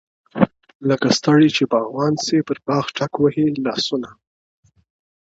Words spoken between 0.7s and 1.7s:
لکه ستړی چي